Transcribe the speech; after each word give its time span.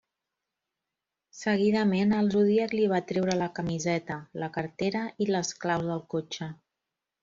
Seguidament 1.39 2.15
el 2.21 2.33
Zodíac 2.37 2.75
li 2.79 2.89
va 2.95 3.03
treure 3.13 3.37
la 3.45 3.53
camiseta, 3.61 4.21
la 4.45 4.53
cartera 4.59 5.07
i 5.27 5.33
les 5.35 5.57
claus 5.65 5.91
del 5.95 6.07
cotxe. 6.19 6.55